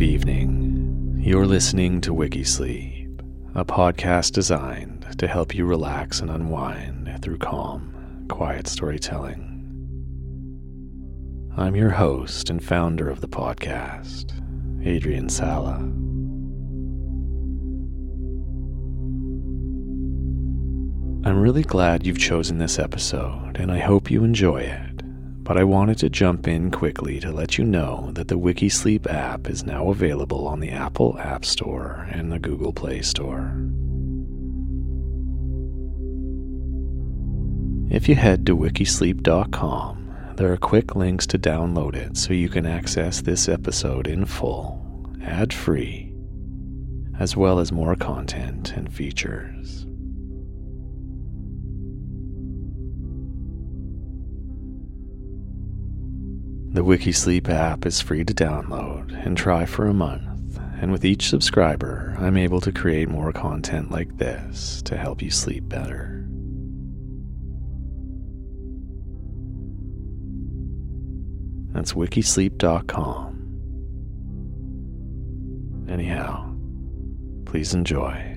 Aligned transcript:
Good 0.00 0.08
evening. 0.08 1.20
You're 1.22 1.44
listening 1.44 2.00
to 2.00 2.14
Wikisleep, 2.14 3.20
a 3.54 3.66
podcast 3.66 4.32
designed 4.32 5.04
to 5.18 5.28
help 5.28 5.54
you 5.54 5.66
relax 5.66 6.20
and 6.20 6.30
unwind 6.30 7.18
through 7.20 7.36
calm, 7.36 8.24
quiet 8.30 8.66
storytelling. 8.66 9.46
I'm 11.54 11.76
your 11.76 11.90
host 11.90 12.48
and 12.48 12.64
founder 12.64 13.10
of 13.10 13.20
the 13.20 13.28
podcast, 13.28 14.32
Adrian 14.82 15.28
Sala. 15.28 15.74
I'm 21.28 21.38
really 21.38 21.62
glad 21.62 22.06
you've 22.06 22.16
chosen 22.16 22.56
this 22.56 22.78
episode, 22.78 23.58
and 23.58 23.70
I 23.70 23.80
hope 23.80 24.10
you 24.10 24.24
enjoy 24.24 24.62
it 24.62 24.89
but 25.50 25.58
I 25.58 25.64
wanted 25.64 25.98
to 25.98 26.08
jump 26.08 26.46
in 26.46 26.70
quickly 26.70 27.18
to 27.18 27.32
let 27.32 27.58
you 27.58 27.64
know 27.64 28.12
that 28.12 28.28
the 28.28 28.38
Wikisleep 28.38 29.12
app 29.12 29.50
is 29.50 29.66
now 29.66 29.90
available 29.90 30.46
on 30.46 30.60
the 30.60 30.70
Apple 30.70 31.18
App 31.18 31.44
Store 31.44 32.06
and 32.12 32.30
the 32.30 32.38
Google 32.38 32.72
Play 32.72 33.02
Store. 33.02 33.52
If 37.92 38.08
you 38.08 38.14
head 38.14 38.46
to 38.46 38.56
wikisleep.com, 38.56 40.34
there 40.36 40.52
are 40.52 40.56
quick 40.56 40.94
links 40.94 41.26
to 41.26 41.36
download 41.36 41.96
it 41.96 42.16
so 42.16 42.32
you 42.32 42.48
can 42.48 42.64
access 42.64 43.20
this 43.20 43.48
episode 43.48 44.06
in 44.06 44.26
full, 44.26 44.80
ad 45.20 45.52
free, 45.52 46.14
as 47.18 47.36
well 47.36 47.58
as 47.58 47.72
more 47.72 47.96
content 47.96 48.72
and 48.76 48.94
features. 48.94 49.84
The 56.72 56.84
Wikisleep 56.84 57.48
app 57.48 57.84
is 57.84 58.00
free 58.00 58.22
to 58.22 58.32
download 58.32 59.26
and 59.26 59.36
try 59.36 59.66
for 59.66 59.88
a 59.88 59.92
month, 59.92 60.56
and 60.80 60.92
with 60.92 61.04
each 61.04 61.28
subscriber, 61.28 62.14
I'm 62.16 62.36
able 62.36 62.60
to 62.60 62.70
create 62.70 63.08
more 63.08 63.32
content 63.32 63.90
like 63.90 64.18
this 64.18 64.80
to 64.82 64.96
help 64.96 65.20
you 65.20 65.32
sleep 65.32 65.68
better. 65.68 66.24
That's 71.72 71.94
wikisleep.com. 71.94 73.36
Anyhow, 75.88 76.54
please 77.46 77.74
enjoy. 77.74 78.29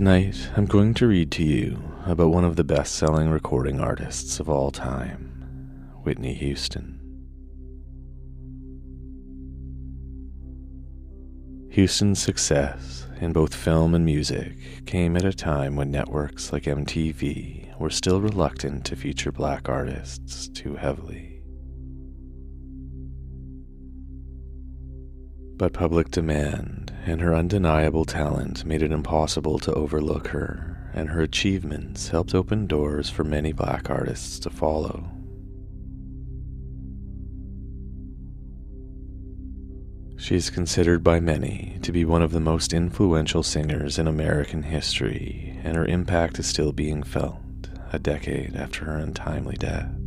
Tonight, 0.00 0.48
I'm 0.56 0.64
going 0.64 0.94
to 0.94 1.06
read 1.06 1.30
to 1.32 1.42
you 1.44 1.78
about 2.06 2.30
one 2.30 2.46
of 2.46 2.56
the 2.56 2.64
best 2.64 2.94
selling 2.94 3.28
recording 3.28 3.80
artists 3.80 4.40
of 4.40 4.48
all 4.48 4.70
time, 4.70 5.90
Whitney 6.04 6.32
Houston. 6.32 6.98
Houston's 11.72 12.18
success 12.18 13.06
in 13.20 13.34
both 13.34 13.54
film 13.54 13.94
and 13.94 14.06
music 14.06 14.86
came 14.86 15.18
at 15.18 15.26
a 15.26 15.34
time 15.34 15.76
when 15.76 15.90
networks 15.90 16.50
like 16.50 16.62
MTV 16.62 17.78
were 17.78 17.90
still 17.90 18.22
reluctant 18.22 18.86
to 18.86 18.96
feature 18.96 19.30
black 19.30 19.68
artists 19.68 20.48
too 20.48 20.76
heavily. 20.76 21.29
But 25.60 25.74
public 25.74 26.10
demand 26.10 26.90
and 27.04 27.20
her 27.20 27.34
undeniable 27.34 28.06
talent 28.06 28.64
made 28.64 28.80
it 28.80 28.92
impossible 28.92 29.58
to 29.58 29.74
overlook 29.74 30.28
her, 30.28 30.90
and 30.94 31.10
her 31.10 31.20
achievements 31.20 32.08
helped 32.08 32.34
open 32.34 32.66
doors 32.66 33.10
for 33.10 33.24
many 33.24 33.52
black 33.52 33.90
artists 33.90 34.38
to 34.38 34.48
follow. 34.48 35.10
She 40.16 40.34
is 40.34 40.48
considered 40.48 41.04
by 41.04 41.20
many 41.20 41.76
to 41.82 41.92
be 41.92 42.06
one 42.06 42.22
of 42.22 42.32
the 42.32 42.40
most 42.40 42.72
influential 42.72 43.42
singers 43.42 43.98
in 43.98 44.08
American 44.08 44.62
history, 44.62 45.60
and 45.62 45.76
her 45.76 45.84
impact 45.84 46.38
is 46.38 46.46
still 46.46 46.72
being 46.72 47.02
felt 47.02 47.68
a 47.92 47.98
decade 47.98 48.56
after 48.56 48.86
her 48.86 48.96
untimely 48.96 49.58
death. 49.58 49.99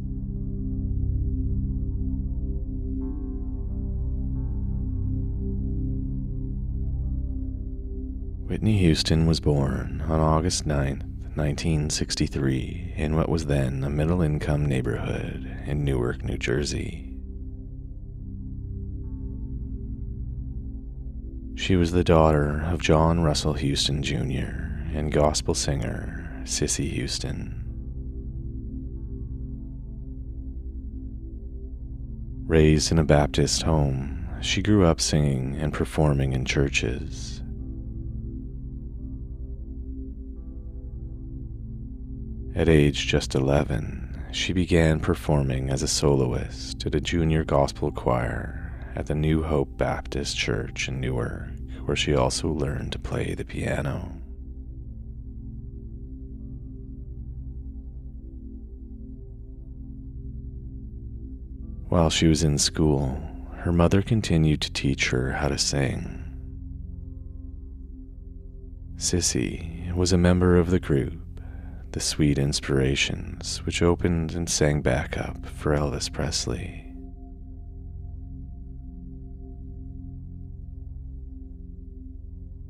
Whitney 8.53 8.77
Houston 8.77 9.25
was 9.25 9.39
born 9.39 10.03
on 10.07 10.19
August 10.19 10.67
9, 10.67 10.99
1963, 11.33 12.93
in 12.95 13.15
what 13.15 13.27
was 13.27 13.47
then 13.47 13.83
a 13.83 13.89
middle 13.89 14.21
income 14.21 14.67
neighborhood 14.67 15.51
in 15.65 15.83
Newark, 15.83 16.23
New 16.23 16.37
Jersey. 16.37 17.17
She 21.55 21.75
was 21.75 21.93
the 21.93 22.03
daughter 22.03 22.61
of 22.67 22.79
John 22.79 23.21
Russell 23.21 23.53
Houston 23.53 24.03
Jr. 24.03 24.53
and 24.93 25.11
gospel 25.11 25.55
singer 25.55 26.43
Cissy 26.45 26.89
Houston. 26.89 27.59
Raised 32.45 32.91
in 32.91 32.99
a 32.99 33.03
Baptist 33.03 33.63
home, 33.63 34.29
she 34.41 34.61
grew 34.61 34.85
up 34.85 35.01
singing 35.01 35.55
and 35.55 35.73
performing 35.73 36.33
in 36.33 36.45
churches. 36.45 37.42
At 42.55 42.69
age 42.69 43.07
just 43.07 43.33
11, 43.33 44.25
she 44.31 44.53
began 44.53 44.99
performing 44.99 45.71
as 45.71 45.81
a 45.81 45.87
soloist 45.87 46.85
at 46.85 46.93
a 46.93 47.01
junior 47.01 47.43
gospel 47.43 47.91
choir 47.91 48.71
at 48.95 49.07
the 49.07 49.15
New 49.15 49.41
Hope 49.41 49.75
Baptist 49.75 50.37
Church 50.37 50.87
in 50.87 50.99
Newark, 50.99 51.49
where 51.85 51.97
she 51.97 52.13
also 52.13 52.49
learned 52.49 52.91
to 52.91 52.99
play 52.99 53.33
the 53.33 53.43
piano. 53.43 54.11
While 61.89 62.11
she 62.11 62.27
was 62.27 62.43
in 62.43 62.59
school, 62.59 63.19
her 63.61 63.71
mother 63.71 64.03
continued 64.03 64.61
to 64.61 64.71
teach 64.71 65.09
her 65.09 65.31
how 65.31 65.47
to 65.47 65.57
sing. 65.57 66.23
Cissy 68.97 69.91
was 69.95 70.13
a 70.13 70.19
member 70.19 70.57
of 70.57 70.69
the 70.69 70.79
group 70.79 71.13
the 71.93 71.99
Sweet 71.99 72.39
Inspirations, 72.39 73.59
which 73.67 73.83
opened 73.83 74.33
and 74.33 74.49
sang 74.49 74.81
back 74.81 75.15
up 75.15 75.45
for 75.45 75.77
Elvis 75.77 76.11
Presley. 76.11 76.79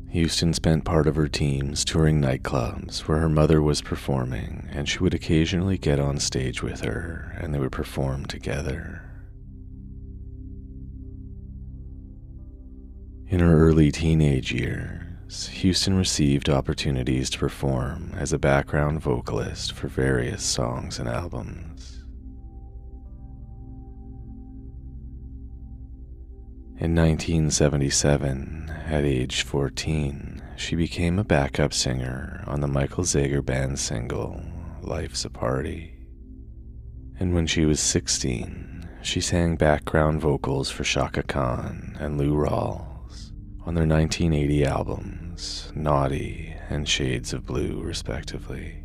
Houston 0.09 0.53
spent 0.53 0.83
part 0.83 1.07
of 1.07 1.15
her 1.15 1.29
teens 1.29 1.85
touring 1.85 2.21
nightclubs 2.21 2.99
where 3.07 3.19
her 3.19 3.29
mother 3.29 3.61
was 3.61 3.81
performing, 3.81 4.67
and 4.71 4.89
she 4.89 4.99
would 4.99 5.13
occasionally 5.13 5.77
get 5.77 6.01
on 6.01 6.19
stage 6.19 6.61
with 6.61 6.81
her 6.81 7.35
and 7.39 7.53
they 7.53 7.59
would 7.59 7.71
perform 7.71 8.25
together. 8.25 9.09
In 13.29 13.39
her 13.39 13.67
early 13.67 13.89
teenage 13.89 14.51
years, 14.51 15.12
Houston 15.29 15.97
received 15.97 16.49
opportunities 16.49 17.29
to 17.31 17.39
perform 17.39 18.11
as 18.15 18.33
a 18.33 18.39
background 18.39 19.01
vocalist 19.01 19.73
for 19.73 19.87
various 19.87 20.43
songs 20.43 20.99
and 20.99 21.07
albums. 21.07 22.03
In 26.77 26.95
1977, 26.95 28.69
at 28.87 29.05
age 29.05 29.43
14, 29.43 30.41
she 30.57 30.75
became 30.75 31.17
a 31.17 31.23
backup 31.23 31.73
singer 31.73 32.43
on 32.45 32.61
the 32.61 32.67
Michael 32.67 33.03
Zager 33.03 33.43
Band 33.43 33.79
single, 33.79 34.41
Life's 34.81 35.23
a 35.23 35.29
Party. 35.29 35.93
And 37.19 37.33
when 37.33 37.47
she 37.47 37.65
was 37.65 37.79
16, 37.79 38.89
she 39.01 39.21
sang 39.21 39.55
background 39.55 40.19
vocals 40.19 40.69
for 40.69 40.83
Chaka 40.83 41.23
Khan 41.23 41.95
and 41.99 42.17
Lou 42.17 42.33
Rawls 42.33 42.92
on 43.65 43.75
their 43.75 43.87
1980 43.87 44.65
albums, 44.65 45.71
Naughty 45.73 46.55
and 46.69 46.87
Shades 46.87 47.33
of 47.33 47.45
Blue, 47.45 47.81
respectively. 47.81 48.83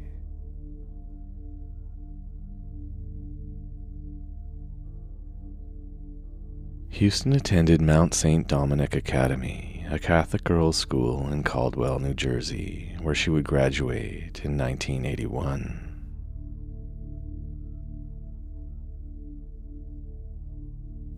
Houston 6.90 7.32
attended 7.32 7.80
Mount 7.80 8.12
St. 8.12 8.48
Dominic 8.48 8.96
Academy, 8.96 9.86
a 9.88 9.98
Catholic 10.00 10.42
girls' 10.42 10.76
school 10.76 11.28
in 11.28 11.44
Caldwell, 11.44 12.00
New 12.00 12.14
Jersey, 12.14 12.96
where 13.00 13.14
she 13.14 13.30
would 13.30 13.44
graduate 13.44 14.40
in 14.42 14.58
1981. 14.58 15.84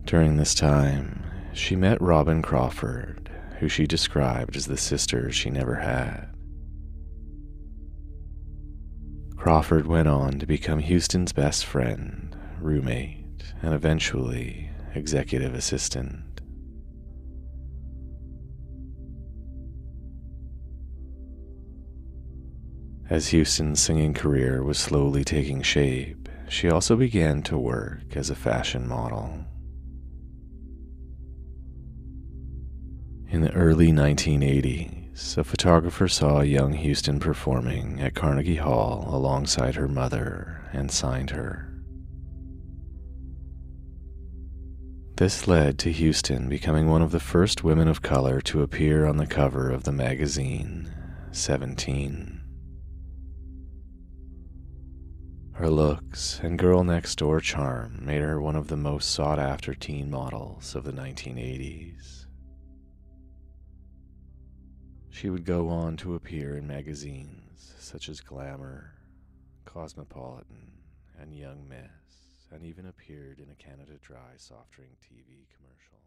During 0.05 0.37
this 0.37 0.53
time, 0.53 1.23
she 1.53 1.75
met 1.75 1.99
Robyn 1.99 2.43
Crawford, 2.43 3.30
who 3.61 3.69
she 3.69 3.85
described 3.85 4.55
as 4.55 4.65
the 4.65 4.75
sister 4.75 5.31
she 5.31 5.51
never 5.51 5.75
had. 5.75 6.25
Crawford 9.37 9.85
went 9.85 10.07
on 10.07 10.39
to 10.39 10.47
become 10.47 10.79
Houston's 10.79 11.31
best 11.31 11.63
friend, 11.63 12.35
roommate, 12.59 13.53
and 13.61 13.75
eventually 13.75 14.71
executive 14.95 15.53
assistant. 15.53 16.41
As 23.11 23.27
Houston's 23.27 23.79
singing 23.79 24.15
career 24.15 24.63
was 24.63 24.79
slowly 24.79 25.23
taking 25.23 25.61
shape, 25.61 26.27
she 26.49 26.67
also 26.67 26.95
began 26.95 27.43
to 27.43 27.59
work 27.59 28.15
as 28.17 28.31
a 28.31 28.35
fashion 28.35 28.87
model. 28.87 29.45
In 33.31 33.39
the 33.39 33.53
early 33.53 33.93
1980s, 33.93 35.37
a 35.37 35.45
photographer 35.45 36.09
saw 36.09 36.41
young 36.41 36.73
Houston 36.73 37.17
performing 37.17 38.01
at 38.01 38.13
Carnegie 38.13 38.57
Hall 38.57 39.07
alongside 39.07 39.75
her 39.75 39.87
mother 39.87 40.69
and 40.73 40.91
signed 40.91 41.29
her. 41.29 41.81
This 45.15 45.47
led 45.47 45.79
to 45.79 45.93
Houston 45.93 46.49
becoming 46.49 46.89
one 46.89 47.01
of 47.01 47.11
the 47.11 47.21
first 47.21 47.63
women 47.63 47.87
of 47.87 48.01
color 48.01 48.41
to 48.41 48.63
appear 48.63 49.05
on 49.05 49.15
the 49.15 49.25
cover 49.25 49.71
of 49.71 49.85
the 49.85 49.93
magazine 49.93 50.93
17. 51.31 52.41
Her 55.53 55.69
looks 55.69 56.41
and 56.43 56.59
girl 56.59 56.83
next 56.83 57.17
door 57.17 57.39
charm 57.39 58.01
made 58.01 58.21
her 58.23 58.41
one 58.41 58.57
of 58.57 58.67
the 58.67 58.75
most 58.75 59.09
sought 59.09 59.39
after 59.39 59.73
teen 59.73 60.11
models 60.11 60.75
of 60.75 60.83
the 60.83 60.91
1980s. 60.91 62.20
She 65.13 65.29
would 65.29 65.45
go 65.45 65.67
on 65.67 65.97
to 65.97 66.15
appear 66.15 66.57
in 66.57 66.65
magazines 66.65 67.75
such 67.77 68.09
as 68.09 68.21
Glamour, 68.21 68.93
Cosmopolitan, 69.65 70.71
and 71.19 71.35
Young 71.35 71.67
Miss, 71.67 72.49
and 72.49 72.65
even 72.65 72.87
appeared 72.87 73.39
in 73.39 73.49
a 73.51 73.55
Canada 73.55 73.99
Dry 74.01 74.37
soft 74.37 74.71
drink 74.71 74.93
TV 75.03 75.45
commercial. 75.55 75.99